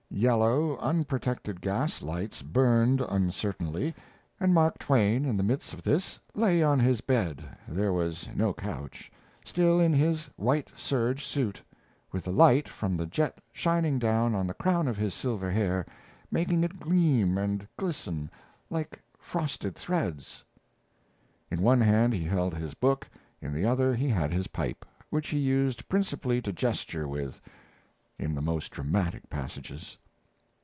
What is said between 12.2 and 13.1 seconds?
the light from the